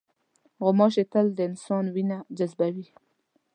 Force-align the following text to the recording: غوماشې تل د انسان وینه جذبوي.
غوماشې 0.63 1.03
تل 1.11 1.27
د 1.37 1.39
انسان 1.49 1.85
وینه 1.95 2.17
جذبوي. 2.37 2.87